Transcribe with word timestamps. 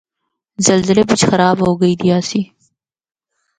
زلزلے 0.65 1.03
بچ 1.09 1.21
خراب 1.29 1.57
ہو 1.65 1.71
گئی 1.81 1.93
دی 1.99 2.07
آسی۔ 2.17 2.41